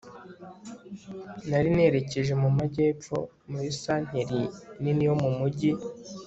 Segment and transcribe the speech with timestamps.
[1.49, 3.17] nari nerekeje mu majyepfo
[3.51, 4.41] muri santeri
[4.81, 5.71] nini yo mu mujyi